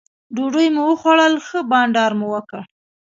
ډوډۍ 0.35 0.67
مو 0.75 0.83
وخوړل 0.89 1.33
ښه 1.47 1.59
بانډار 1.71 2.11
مو 2.19 2.27
وکړ. 2.33 2.59